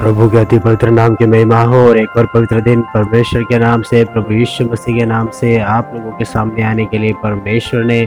प्रभु 0.00 0.28
के 0.30 0.38
अति 0.38 0.58
पवित्र 0.58 0.90
नाम 0.90 1.14
की 1.14 1.26
महिमा 1.26 1.60
हो 1.62 1.78
और 1.78 1.98
एक 1.98 2.08
बार 2.16 2.26
पवित्र 2.34 2.60
दिन 2.60 2.82
परमेश्वर 2.94 3.42
के 3.42 3.58
नाम 3.58 3.82
से, 3.82 4.04
प्रभु 4.04 4.32
यीशु 4.32 4.64
मसीह 4.64 4.96
के 4.98 5.04
नाम 5.06 5.28
से 5.30 5.58
आप 5.60 5.90
लोगों 5.94 6.12
के 6.18 6.24
सामने 6.24 6.62
आने 6.62 6.84
के 6.84 6.98
लिए 6.98 7.12
परमेश्वर 7.22 7.84
ने 7.84 8.06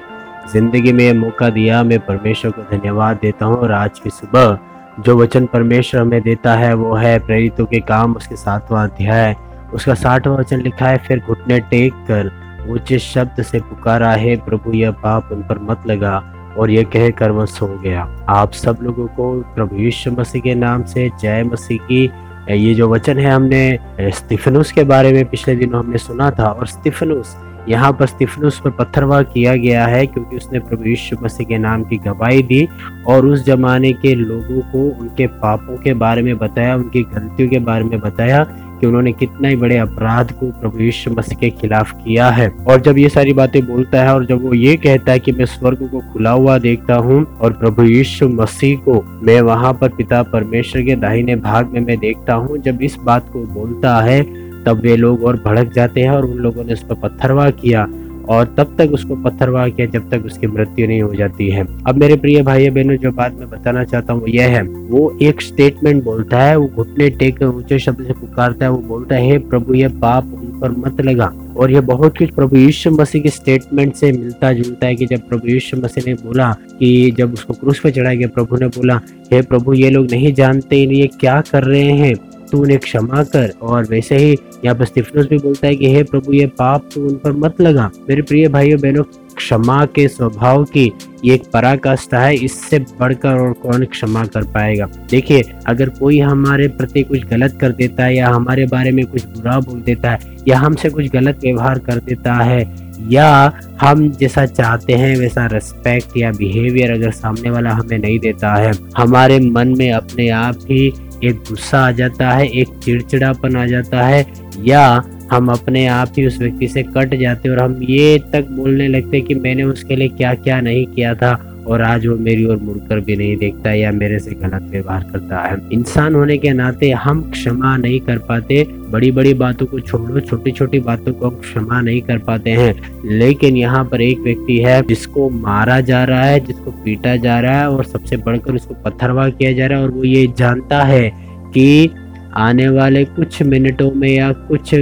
ज़िंदगी 0.51 0.93
में 0.93 1.14
मौका 1.14 1.50
दिया। 1.50 1.83
मैं 1.83 2.00
परमेश्वर 2.00 2.51
को 2.51 2.61
धन्यवाद 2.71 3.19
देता 3.21 3.45
हूँ 3.45 3.57
और 3.57 3.71
आज 3.71 4.00
की 4.00 4.09
सुबह 4.09 4.57
जो 5.00 5.18
वचन 5.18 5.45
परमेश्वर 5.45 6.01
हमें 6.01 6.21
देता 6.21 6.55
है, 6.55 6.73
वो 6.73 6.95
है 6.95 7.18
प्रेरितों 7.19 7.65
के 7.65 7.79
काम, 7.82 8.15
उसके 8.15 8.36
सातवां 8.36 8.87
अध्याय। 8.87 9.36
उसका 9.73 9.93
साठवां 9.93 10.37
वचन 10.37 10.61
लिखा 10.61 10.87
है, 10.87 10.97
फिर 10.97 11.19
घुटने 11.19 11.60
टेक 11.60 12.05
कर 12.10 12.32
ऊँचे 12.69 13.00
शब्द 13.00 13.41
से 13.43 13.60
पुकारा, 13.60 14.11
है 14.11 14.36
प्रभु, 14.39 14.73
यह 14.73 14.91
पाप 15.04 15.29
उन 15.32 15.43
पर 15.43 15.60
मत 15.61 15.87
लगा। 15.87 16.21
और 16.57 16.71
ये 16.71 16.83
कह 16.83 17.09
कर 17.09 17.32
वह 17.32 17.46
सो 17.46 17.68
गया। 17.83 18.01
आप 18.29 18.51
सब 18.54 18.78
लोगों 18.82 19.07
को 19.07 19.32
प्रभु 19.55 19.75
यीशु 19.75 20.11
मसीह 20.11 20.41
के 20.41 20.55
नाम 20.55 20.83
से 20.83 21.09
जय 21.21 21.43
मसीह 21.43 21.86
की 21.87 22.04
ये 22.51 22.73
जो 22.73 22.87
वचन 22.89 23.19
है 23.19 23.32
हमने 23.32 24.09
स्टिफनुस 24.11 24.71
के 24.71 24.83
बारे 24.83 25.14
में 25.14 25.25
पिछले 25.25 25.55
दिनों 25.55 25.83
हमने 25.83 25.97
सुना 25.97 26.29
था 26.31 26.45
और 26.45 26.68
स्टिफनुस 26.68 27.36
यहाँ 27.69 27.92
पर 27.93 28.05
स्टिफनुस 28.05 28.59
पर 28.59 28.69
पत्थरवाह 28.69 29.21
किया 29.23 29.55
गया 29.55 29.86
है 29.87 30.05
क्योंकि 30.05 30.36
उसने 30.36 30.59
प्रभु 30.59 30.86
यीशु 30.86 31.15
मसीह 31.21 31.47
के 31.47 31.57
नाम 31.57 31.83
की 31.83 31.97
गवाही 31.97 32.44
दी 32.44 32.67
और 33.08 33.25
उस 33.25 33.45
जमाने 33.45 33.92
के 33.94 34.14
लोगों 34.16 34.61
को 34.72 34.83
उनके 35.02 35.28
पापों 35.28 35.78
के 35.78 35.94
बारे 35.94 36.22
में 36.22 36.38
बताया, 36.38 36.75
उनकी 36.75 37.03
गलतियों 37.03 37.50
के 37.50 37.59
बारे 37.59 37.83
में 37.83 38.00
बताया 38.00 38.44
कि 38.83 38.88
उन्होंने 38.88 39.11
कितना 39.11 39.47
ही 39.47 39.55
बड़े 39.55 39.78
अपराध 39.78 40.31
को 40.31 40.45
प्रभु 40.52 40.80
यीशु 40.80 41.11
मसीह 41.11 41.38
के 41.39 41.50
खिलाफ 41.50 41.92
किया 41.94 42.30
है। 42.30 42.47
और 42.67 42.81
जब 42.81 42.97
ये 42.97 43.09
सारी 43.09 43.33
बातें 43.33 43.61
बोलता 43.66 44.02
है 44.03 44.14
और 44.14 44.25
जब 44.25 44.42
वो 44.44 44.53
ये 44.53 44.75
कहता 44.78 45.11
है 45.11 45.19
कि 45.19 45.31
मैं 45.31 45.45
स्वर्ग 45.45 45.88
को 45.92 46.00
खुला 46.14 46.31
हुआ 46.31 46.58
देखता 46.58 46.95
हूँ 46.95 47.23
और 47.38 47.53
प्रभु 47.53 47.83
यीशु 47.83 48.28
मसीह 48.30 48.80
को 48.80 49.02
मैं 49.23 49.39
वहाँ 49.42 49.73
पर 49.73 49.89
पिता 49.89 50.22
परमेश्वर 50.23 50.81
के 50.81 50.95
दाहिने 50.95 51.36
भाग 51.36 51.70
में 51.70 51.80
मैं 51.81 51.98
देखता 51.98 52.34
हूँ, 52.34 52.58
जब 52.58 52.81
इस 52.81 52.98
बात 53.04 53.30
को 53.34 53.44
बोलता 53.54 53.95
है, 54.02 54.22
तब 54.64 54.81
वे 54.81 54.95
लोग 54.95 55.23
और 55.23 55.42
भड़क 55.45 55.72
जाते 55.73 56.02
हैं 56.02 56.09
और 56.09 56.26
उन 56.26 56.38
लोगों 56.38 56.64
ने 56.64 56.73
उस 56.73 56.84
पर 56.84 56.95
पत्थरवा 56.95 57.50
किया। 57.50 57.88
और 58.30 58.54
तब 58.58 58.76
तक 58.78 58.94
उसको 58.94 59.16
पत्थरवाह 59.16 59.68
किया 59.70 59.88
जब 59.88 60.10
तक 60.10 60.26
उसकी 60.26 60.48
मृत्यु 60.48 60.88
नहीं 60.88 61.02
हो 61.02 61.14
जाती 61.16 61.50
है। 61.50 61.66
अब 61.88 61.96
मेरे 61.96 62.16
प्रिय 62.16 62.42
भाई 62.42 62.70
बहनों, 62.70 62.96
जो 62.96 63.12
बात 63.12 63.34
मैं 63.34 63.50
बताना 63.50 63.84
चाहता 63.84 64.14
हूँ 64.14 64.22
वो 64.22 64.28
यह 64.28 64.50
है। 64.50 64.64
वो 64.64 65.18
एक 65.22 65.42
स्टेटमेंट 65.42 66.04
बोलता 66.04 66.42
है, 66.42 66.58
वो 66.58 66.68
घुटने 66.68 67.10
टेक 67.10 67.38
कर 67.38 67.46
ऊँचे 67.46 67.80
शब्द 67.80 68.08
से 68.08 68.14
पुकारता 68.14 68.66
है, 68.66 68.72
वो 68.72 68.78
बोलता 68.78 69.16
है 69.16 69.38
प्रभु 69.50 69.74
ये 69.74 69.88
पाप 69.88 70.34
उन 70.34 70.60
पर 70.60 70.72
मत 70.72 71.02
लगा। 71.02 71.32
और 71.58 71.72
ये 71.72 71.82
बहुत 71.82 72.18
कुछ 72.18 72.32
प्रभु 72.32 72.58
यीशु 72.58 72.92
मसीह 72.92 73.22
के 73.22 73.30
स्टेटमेंट 73.30 73.94
से 73.96 74.12
मिलता 74.12 74.54
जुलता 74.54 74.88
है 74.88 74.96
कि 74.96 75.06
जब 75.06 75.28
प्रभु 75.30 75.48
यीशु 75.48 75.78
मसीह 75.78 76.04
ने 76.08 76.14
बोला 76.14 76.52
कि 76.80 77.12
जब 77.12 77.34
उसको 77.34 77.54
क्रूस 77.54 77.80
पे 77.80 77.92
चढ़ाया 77.92 78.16
गया, 78.16 78.28
प्रभु 78.28 78.56
ने 78.56 78.68
बोला, 78.68 79.02
हे 79.34 79.42
प्रभु, 79.42 79.74
ये 79.74 79.90
लोग 79.90 80.12
नहीं 80.12 80.34
जानते, 80.34 80.76
ये 80.76 81.08
क्या 81.08 81.42
कर 81.42 81.64
रहे 81.64 81.82
हैं? 81.82 82.16
तू 82.54 82.62
उन्हें 82.62 82.80
क्षमा 82.80 83.23
कर। 83.23 83.54
और 83.62 83.84
वैसे 83.84 84.18
ही 84.18 84.36
यहाँ 84.66 84.76
पर 84.76 84.86
स्टिफनस 84.86 85.26
भी 85.26 85.38
बोलता 85.38 85.68
है 85.68 85.76
कि, 85.76 85.96
हे 85.96 86.04
प्रभु, 86.04 86.34
ये 86.34 86.46
पाप 86.46 86.90
तू 86.94 87.08
उन 87.08 87.16
पर 87.16 87.32
मत 87.32 87.62
लगा। 87.62 87.92
मेरे 88.10 88.22
प्रिय 88.22 88.48
भाइयों, 88.48 88.80
बहनों, 88.80 89.04
क्षमा 89.38 89.86
के 89.86 90.08
स्वभाव 90.08 90.64
की 90.64 90.92
एक 91.26 91.44
पराकाष्ठा 91.54 92.20
है। 92.20 92.36
इससे 92.36 92.80
बढ़कर 92.80 93.40
और 93.40 93.54
कौन 93.54 93.86
क्षमा 93.86 94.26
कर 94.26 94.44
पाएगा? 94.44 94.90
देखिए, 95.10 95.44
अगर 95.66 95.90
कोई 95.90 96.20
हमारे 96.20 96.68
प्रति 96.68 97.04
कुछ 97.04 97.26
गलत 97.26 97.58
कर 97.62 97.72
देता 97.72 98.04
है 98.04 98.16
या 98.16 98.30
हमारे 98.30 98.66
बारे 98.66 98.92
में 98.92 99.06
कुछ 99.06 99.26
बुरा 99.26 99.60
बोल 99.60 99.82
देता 99.82 100.12
है 100.12 100.20
या 100.48 100.60
हमसे 100.60 100.90
कुछ 100.90 101.10
गलत 101.12 101.40
व्यवहार 101.44 101.80
कर 101.80 101.95
देता 101.95 102.34
है 102.34 102.84
या 103.10 103.54
हम 103.82 104.12
जैसा 104.12 104.45
चाहते 104.45 104.94
हैं, 104.94 105.17
वैसा 105.17 105.45
रेस्पेक्ट 105.45 106.17
या 106.17 106.32
बिहेवियर 106.32 106.92
अगर 106.92 107.12
सामने 107.12 107.50
वाला 107.50 107.70
हमें 107.70 107.98
नहीं 107.98 108.20
देता 108.20 108.54
है, 108.54 108.72
हमारे 108.98 109.40
मन 109.40 109.76
में 109.78 109.92
अपने 109.92 110.30
आप 110.30 110.56
ही 110.56 110.94
एक 111.24 111.36
गुस्सा 111.36 111.80
आ 111.80 111.92
जाता 111.92 112.30
है, 112.30 112.48
एक 112.48 112.68
चिड़चिड़ापन 112.84 113.56
आ 113.56 113.66
जाता 113.66 114.02
है, 114.02 114.26
या 114.60 115.04
हम 115.32 115.48
अपने 115.48 115.88
आप 115.88 116.14
ही 116.17 116.28
उस 116.28 116.38
व्यक्ति 116.38 116.67
से 116.67 116.84
कट 116.84 117.16
जाते 117.16 117.50
और 117.50 117.60
हम 117.60 117.84
ये 117.84 118.17
तक 118.34 118.48
बोलने 118.50 118.88
लगते 118.88 119.22
कि 119.22 119.36
मैंने 119.36 119.64
उसके 119.64 119.95
लिए 119.95 120.08
क्या 120.08 120.33
क्या 120.33 120.62
नहीं 120.62 120.86
किया 120.86 121.16
था। 121.16 121.52
और 121.68 121.82
आज 121.82 122.06
वो 122.08 122.16
मेरी 122.16 122.46
ओर 122.46 122.58
मुड़कर 122.58 123.00
भी 123.00 123.16
नहीं 123.16 123.36
देखता 123.38 123.72
या 123.74 123.92
मेरे 123.92 124.20
से 124.20 124.32
गलत 124.34 124.68
व्यवहार 124.72 125.04
करता। 125.12 125.40
है 125.40 125.58
इंसान 125.74 126.16
होने 126.16 126.38
के 126.38 126.54
नाते 126.54 126.90
हम 126.92 127.22
क्षमा 127.32 127.76
नहीं 127.78 128.00
कर 128.00 128.18
पाते। 128.19 128.63
बड़ी 128.90 129.12
बड़ी 129.12 129.34
बातों 129.34 129.66
को 129.66 129.79
छोड़ो 129.79 130.19
छोटी 130.19 130.51
छोटी 130.51 130.79
बातों 130.79 131.13
को 131.13 131.28
हम 131.28 131.35
क्षमा 131.35 131.81
नहीं 131.81 132.01
कर 132.01 132.18
पाते 132.18 132.50
हैं। 132.50 132.74
लेकिन 133.09 133.57
यहाँ 133.57 133.84
पर 133.85 134.01
एक 134.01 134.19
व्यक्ति 134.19 134.57
है 134.57 134.81
जिसको 134.81 135.29
मारा 135.29 135.79
जा 135.81 136.03
रहा 136.03 136.24
है, 136.24 136.40
जिसको 136.40 136.72
पीटा 136.72 137.16
जा 137.16 137.40
रहा 137.40 137.59
है 137.59 137.69
और 137.69 137.84
सबसे 137.84 138.18
बढ़कर 138.18 138.56
उसको 138.56 138.74
पत्थरवा 138.85 139.30
किया 139.30 139.51
जा 139.51 139.68
रहा 139.68 139.78
है 139.78 139.84
और 139.84 139.91
वो 139.91 140.03
ये 140.03 140.28
जानता 140.38 140.84
है 140.84 141.12
कि 141.53 141.90
आने 142.35 142.69
वाले 142.69 143.03
कुछ 143.06 143.41
मिनटों 143.44 143.91
में 143.91 144.09
या 144.09 144.31
कुछ 144.47 144.75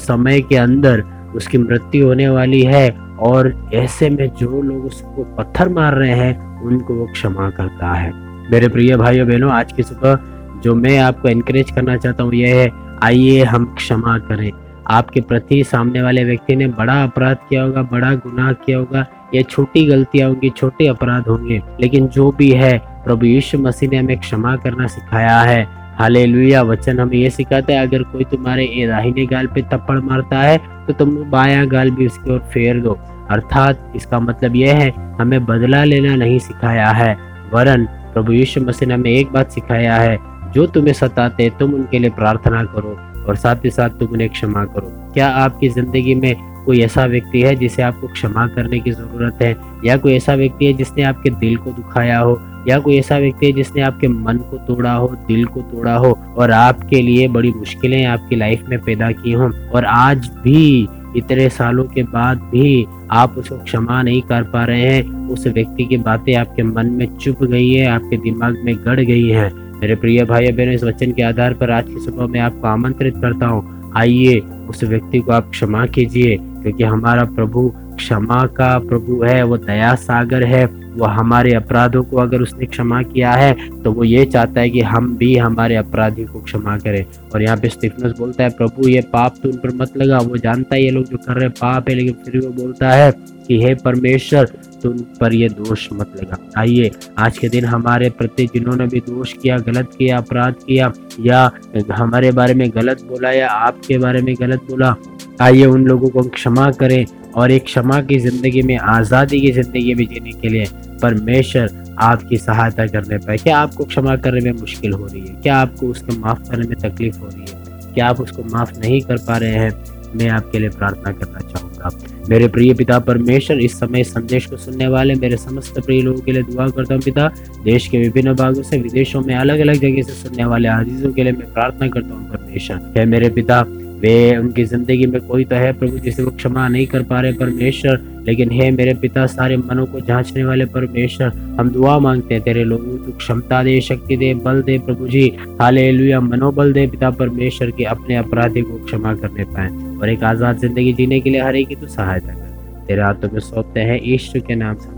समय 0.00 0.40
के 0.40 0.56
अंदर 0.56 1.02
उसकी 1.34 1.58
मृत्यु 1.58 2.06
होने 2.06 2.28
वाली 2.28 2.62
है। 2.62 2.88
और 3.20 3.70
ऐसे 3.74 4.10
में 4.10 4.30
जो 4.30 4.62
लोग 4.62 4.84
उसको 4.84 5.24
पत्थर 5.24 5.68
मार 5.68 5.94
रहे 5.94 6.10
हैं, 6.10 6.60
उनको 6.60 6.94
वो 6.94 7.06
क्षमा 7.06 7.50
करता 7.50 7.92
है। 7.92 8.12
मेरे 8.50 8.68
प्रिय 8.68 8.96
भाइयों, 8.96 9.28
बहनों, 9.28 9.52
आज 9.52 9.72
की 9.72 9.82
सुबह 9.82 10.18
जो 10.62 10.74
मैं 10.74 10.98
आपको 10.98 11.28
इनकरेज 11.28 11.70
करना 11.70 11.96
चाहता 11.96 12.22
हूँ, 12.22 12.34
यह 12.34 12.56
है, 12.56 12.70
आइए 13.02 13.44
हम 13.44 13.74
क्षमा 13.74 14.18
करें। 14.18 14.50
आपके 14.90 15.20
प्रति 15.20 15.64
सामने 15.64 16.02
वाले 16.02 16.24
व्यक्ति 16.24 16.56
ने 16.56 16.66
बड़ा 16.66 17.02
अपराध 17.02 17.36
किया 17.48 17.62
होगा, 17.62 17.82
बड़ा 17.82 18.14
गुनाह 18.14 18.52
किया 18.52 18.78
होगा, 18.78 19.06
या 19.34 19.42
छोटी 19.42 19.86
गलतियाँ 19.86 20.28
होंगी, 20.28 20.50
छोटे 20.50 20.86
अपराध 20.86 21.28
होंगे, 21.28 21.62
लेकिन 21.80 22.06
जो 22.06 22.32
भी 22.32 22.50
है, 22.50 22.78
प्रभु 22.78 23.26
यीशु 23.26 23.58
मसीह 23.58 23.90
ने 23.90 23.96
हमें 23.96 24.18
क्षमा 24.18 24.56
करना 24.56 24.86
सिखाया 24.86 25.40
है। 25.40 25.68
हाले 25.98 26.60
वचन 26.60 27.00
हमें 27.00 27.16
ये 27.16 27.30
सिखाता 27.30 27.72
है, 27.72 27.86
अगर 27.86 28.02
कोई 28.04 28.24
तुम्हारे 28.26 28.66
दाहिने 28.86 29.26
गाल 29.26 29.46
पे 29.46 29.62
थप्पड़ 29.64 29.98
मारता 30.00 30.40
है 30.40 30.58
तो 30.86 30.92
तुम 30.94 31.14
बाया 31.30 31.64
गाल 31.66 31.90
भी 31.90 32.06
उसकी 32.06 32.32
ओर 32.32 32.38
फेर 32.52 32.80
दो। 32.80 32.98
अर्थात 33.30 33.92
इसका 33.96 34.18
मतलब 34.20 34.56
यह 34.56 34.76
है, 34.76 34.90
हमें 35.18 35.44
बदला 35.46 35.82
लेना 35.84 36.14
नहीं 36.16 36.38
सिखाया 36.40 36.88
है, 36.92 37.12
वरन 37.52 37.84
प्रभु 38.12 38.32
यीशु 38.32 38.60
मसीह 38.60 38.88
ने 38.88 38.94
हमें 38.94 39.10
एक 39.10 39.32
बात 39.32 39.50
सिखाया 39.52 39.96
है, 39.96 40.18
जो 40.52 40.66
तुम्हें 40.68 40.92
सताते 40.94 41.50
तुम 41.58 41.74
उनके 41.74 41.98
लिए 41.98 42.10
प्रार्थना 42.12 42.62
करो, 42.66 42.96
और 43.24 43.36
साथ 43.36 43.64
ही 43.64 43.70
साथ 43.70 43.98
तुम 43.98 44.08
उन्हें 44.08 44.28
क्षमा 44.30 44.64
करो। 44.66 44.92
क्या 45.14 45.28
आपकी 45.36 45.68
ज़िंदगी 45.68 46.14
में 46.14 46.34
कोई 46.64 46.80
ऐसा 46.82 47.04
व्यक्ति 47.06 47.40
है 47.42 47.54
जिसे 47.56 47.82
आपको 47.82 48.08
क्षमा 48.08 48.46
करने 48.46 48.78
की 48.80 48.90
ज़रूरत 48.90 49.42
है, 49.42 49.56
या 49.84 49.96
कोई 49.96 50.14
ऐसा 50.14 50.34
व्यक्ति 50.34 50.66
है 50.66 50.72
जिसने 50.74 51.02
आपके 51.04 51.30
दिल 51.32 51.56
को 51.56 51.70
दुखाया 51.72 52.18
हो 52.18 52.34
या 52.68 52.78
कोई 52.78 52.98
ऐसा 52.98 53.18
व्यक्ति 53.18 53.46
है 53.46 53.52
जिसने 53.52 53.82
आपके 53.82 54.08
मन 54.08 54.38
को 54.50 54.56
तोड़ा 54.56 54.92
हो, 54.92 55.08
दिल 55.28 55.44
को 55.44 55.60
तोड़ा 55.60 55.96
हो 55.96 56.18
और 56.38 56.50
आपके 56.50 57.02
लिए 57.02 57.28
बड़ी 57.28 57.52
मुश्किलें 57.52 58.04
आपकी 58.04 58.36
लाइफ 58.36 58.64
में 58.68 58.78
पैदा 58.78 59.10
की 59.12 59.32
हों 59.32 59.50
और 59.50 59.84
आज 59.84 60.30
भी, 60.42 60.88
इतने 61.16 61.48
सालों 61.48 61.84
के 61.84 62.02
बाद 62.02 62.38
भी 62.38 62.86
आप 63.10 63.34
उसको 63.38 63.56
क्षमा 63.56 64.02
नहीं 64.02 64.22
कर 64.22 64.42
पा 64.42 64.64
रहे 64.64 64.80
हैं। 64.80 65.28
उस 65.28 65.46
व्यक्ति 65.46 65.84
की 65.84 65.96
बातें 65.96 66.34
आपके 66.34 66.62
मन 66.62 66.86
में 66.86 67.16
चुप 67.16 67.42
गई 67.44 67.72
है, 67.72 67.86
आपके 67.86 68.16
दिमाग 68.16 68.58
में 68.64 68.74
गड़ 68.76 69.00
गई 69.00 69.28
है। 69.28 69.50
मेरे 69.54 69.94
प्रिय 69.94 70.24
भाई 70.24 70.52
बहनों, 70.52 70.74
इस 70.74 70.84
वचन 70.84 71.12
के 71.12 71.22
आधार 71.22 71.54
पर 71.54 71.70
आज 71.70 71.88
की 71.88 72.00
सुबह 72.00 72.26
मैं 72.26 72.40
आपको 72.40 72.66
आमंत्रित 72.66 73.16
करता 73.16 73.46
हूँ। 73.46 73.92
आइए, 73.96 74.38
उस 74.68 74.84
व्यक्ति 74.84 75.18
को 75.18 75.32
आप 75.32 75.50
क्षमा 75.50 75.86
कीजिए, 75.86 76.36
क्योंकि 76.36 76.84
हमारा 76.84 77.24
प्रभु 77.24 77.72
क्षमा 77.96 78.46
का 78.46 78.78
प्रभु 78.78 79.22
है, 79.22 79.42
वो 79.42 79.56
दया 79.56 79.94
सागर 79.94 80.44
है। 80.44 80.87
वो 80.98 81.06
हमारे 81.06 81.54
अपराधों 81.54 82.02
को 82.02 82.16
अगर 82.16 82.42
उसने 82.42 82.66
क्षमा 82.66 83.02
किया 83.02 83.32
है 83.32 83.82
तो 83.82 83.92
वो 83.92 84.04
ये 84.04 84.24
चाहता 84.24 84.60
है 84.60 84.70
कि 84.70 84.80
हम 84.82 85.16
भी 85.16 85.36
हमारे 85.36 85.76
अपराधी 85.76 86.24
को 86.24 86.40
क्षमा 86.40 86.76
करें। 86.78 87.04
और 87.34 87.42
यहाँ 87.42 87.56
पे 87.56 87.68
स्टिफनस 87.68 88.18
बोलता 88.18 88.44
है, 88.44 88.50
प्रभु, 88.50 88.88
ये 88.88 89.00
पाप 89.12 89.34
तो 89.42 89.48
उन 89.48 89.56
पर 89.56 89.74
मत 89.74 89.96
लगा। 89.96 90.18
वो 90.18 90.36
जानता 90.36 90.74
है 90.74 90.82
ये 90.82 90.90
लोग 90.90 91.04
जो 91.04 91.16
कर 91.16 91.34
रहे 91.34 91.44
हैं, 91.44 91.52
पाप 91.52 91.88
है, 91.88 91.94
लेकिन 91.94 92.14
फिर 92.24 92.40
वो 92.40 92.52
बोलता 92.52 92.90
है 92.90 93.12
कि, 93.48 93.62
हे 93.62 93.74
परमेश्वर 93.74 94.52
तुम 94.82 94.98
पर 95.20 95.34
ये 95.34 95.48
दोष 95.48 95.88
मत 95.92 96.12
लगा। 96.16 96.38
आइए, 96.58 96.90
आज 97.18 97.38
के 97.38 97.48
दिन 97.48 97.64
हमारे 97.64 98.10
प्रति 98.10 98.46
जिन्होंने 98.46 98.86
भी 98.86 99.00
दोष 99.00 99.32
किया, 99.32 99.58
गलत 99.58 99.90
किया, 99.98 100.18
अपराध 100.18 100.54
किया, 100.66 100.92
या 101.20 101.50
हमारे 101.92 102.32
बारे 102.32 102.54
में 102.54 102.70
गलत 102.74 103.02
बोला, 103.02 103.32
या 103.32 103.48
आपके 103.48 103.98
बारे 103.98 104.22
में 104.22 104.34
गलत 104.40 104.62
बोला, 104.70 104.94
आइए 105.40 105.66
उन 105.66 105.84
लोगों 105.84 106.08
को 106.08 106.22
क्षमा 106.28 106.70
करें, 106.70 107.04
और 107.34 107.50
एक 107.50 107.64
क्षमा 107.64 108.00
की 108.02 108.18
ज़िंदगी 108.18 108.62
में, 108.62 108.76
आज़ादी 108.76 109.40
की 109.40 109.50
ज़िंदगी 109.52 109.94
में 109.94 110.06
जीने 110.06 110.32
के 110.32 110.48
लिए 110.48 110.66
परमेश्वर 111.02 111.84
आपकी 112.00 112.36
सहायता 112.36 112.86
करने 112.86 113.18
पर। 113.18 113.36
क्या 113.36 113.58
आपको 113.58 113.84
क्षमा 113.84 114.16
करने 114.16 114.40
में 114.40 114.60
मुश्किल 114.60 114.92
हो 114.92 115.06
रही 115.06 115.20
है? 115.20 115.34
क्या 115.34 115.56
आपको 115.56 115.86
उसको 115.86 116.18
माफ़ 116.20 116.50
करने 116.50 116.66
में 116.68 116.78
तकलीफ़ 116.80 117.18
हो 117.18 117.26
रही 117.26 117.40
है? 117.40 117.92
क्या 117.94 118.08
आप 118.08 118.20
उसको 118.20 118.42
माफ़ 118.52 118.78
नहीं 118.78 119.00
कर 119.00 119.16
पा 119.18 119.36
रहे 119.36 119.54
हैं? 119.54 119.72
मैं 120.16 120.28
आपके 120.30 120.58
लिए 120.58 120.68
प्रार्थना 120.68 121.12
करना 121.12 121.40
चाहूँगा। 121.40 121.90
मेरे 122.28 122.48
प्रिय 122.48 122.74
पिता 122.74 122.98
परमेश्वर, 122.98 123.60
इस 123.60 123.78
समय 123.80 124.04
संदेश 124.04 124.46
को 124.46 124.56
सुनने 124.56 124.86
वाले 124.88 125.14
मेरे 125.14 125.36
समस्त 125.36 125.80
प्रिय 125.80 126.02
लोगों 126.02 126.20
के 126.20 126.32
लिए 126.32 126.42
दुआ 126.42 126.68
करता 126.68 126.94
हूँ 126.94 127.02
पिता। 127.02 127.28
देश 127.64 127.88
के 127.88 127.98
विभिन्न 127.98 128.34
भागों 128.34 128.62
से, 128.62 128.78
विदेशों 128.78 129.20
में 129.20 129.34
अलग 129.34 129.60
अलग 129.60 129.74
जगह 129.74 130.02
से 130.02 130.12
सुनने 130.12 130.44
वाले 130.44 130.68
आजीजों 130.68 131.12
के 131.12 131.22
लिए 131.22 131.32
मैं 131.32 131.52
प्रार्थना 131.52 131.88
करता 131.88 132.14
हूँ 132.14 132.30
परमेश्वर। 132.30 132.92
है 132.96 133.04
मेरे 133.06 133.28
पिता 133.30 133.62
वे 133.98 134.36
उनकी 134.36 134.64
ज़िंदगी 134.64 135.06
में 135.06 135.20
कोई 135.20 135.44
तो 135.44 135.56
है 135.56 135.72
प्रभु, 135.72 135.98
जिसे 135.98 136.22
वो 136.22 136.30
क्षमा 136.30 136.66
नहीं 136.68 136.86
कर 136.86 137.02
पा 137.02 137.20
रहे 137.20 137.32
परमेश्वर। 137.34 138.00
लेकिन 138.26 138.50
हे 138.52 138.70
मेरे 138.70 138.94
पिता, 138.94 139.24
सारे 139.26 139.56
मनों 139.56 139.84
को 139.86 140.00
जांचने 140.00 140.44
वाले 140.44 140.64
परमेश्वर, 140.66 141.28
हम 141.58 141.70
दुआ 141.70 141.98
मांगते 141.98 142.34
हैं, 142.34 142.42
तेरे 142.44 142.64
लोगों 142.64 142.96
को 142.96 143.12
क्षमता 143.12 143.62
दे, 143.62 143.80
शक्ति 143.80 144.16
दे, 144.16 144.32
बल 144.36 144.62
दे 144.62 144.78
प्रभु 144.78 145.08
जी। 145.08 145.26
हाले 145.60 146.18
मनोबल 146.20 146.72
दे 146.72 146.86
पिता 146.86 147.10
परमेश्वर 147.12 147.70
के 147.70 147.84
अपने 147.86 148.16
अपराधी 148.16 148.62
को 148.62 148.78
क्षमा 148.78 149.14
करने 149.14 149.44
पाए 149.46 149.68
और 149.96 150.08
एक 150.08 150.24
आज़ाद 150.24 150.58
ज़िंदगी 150.58 150.92
जीने 150.92 151.20
के 151.20 151.30
लिए 151.30 151.40
हर 151.40 151.62
की 151.62 151.74
तो 151.74 151.86
सहायता 151.88 152.34
कर। 152.34 152.84
तेरे 152.86 153.02
हाथों 153.02 153.28
में 153.32 153.40
सौंपते 153.40 153.80
हैं, 153.80 154.00
ईश्वर 154.04 154.42
के 154.42 154.54
नाम 154.54 154.74
से 154.76 154.96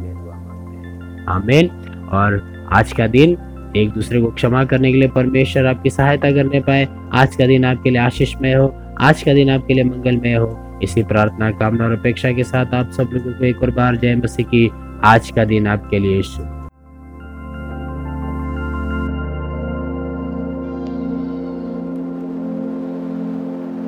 आमीन। 1.33 1.71
और 2.13 2.43
आज 2.73 2.93
का 2.93 3.07
दिन 3.07 3.37
एक 3.77 3.91
दूसरे 3.91 4.21
को 4.21 4.31
क्षमा 4.31 4.65
करने 4.65 4.93
के 4.93 4.99
लिए 4.99 5.09
परमेश्वर 5.09 5.67
आपकी 5.67 5.91
सहायता 5.91 6.31
करने 6.33 6.61
पाए। 6.61 6.87
आज 7.13 7.37
का 7.37 7.47
दिन 7.47 7.65
आपके 7.65 7.91
लिए 7.91 8.01
आशीषमय 8.01 8.53
हो। 8.53 8.67
आज 9.01 9.23
का 9.23 9.35
दिन 9.35 9.51
आपके 9.51 9.75
लिए 9.75 9.85
मंगलमय 9.85 10.35
हो। 10.35 10.79
इसी 10.83 11.03
प्रार्थना, 11.03 11.51
कामना 11.51 11.85
और 11.85 11.93
अपेक्षा 11.93 12.33
के 12.33 12.45
साथ 12.45 12.75
आप 12.75 12.91
सब 12.91 13.11
लोगों 13.13 13.33
को 13.33 13.45
एक 13.45 13.63
और 13.63 13.71
बार 13.71 13.97
जय 13.97 14.17
मसीह 14.17 14.47
की। 14.47 14.71
आज 15.05 15.31
का 15.31 15.45
दिन 15.45 15.67
आपके 15.67 15.99
लिए 15.99 16.23
शुभ। 16.23 16.60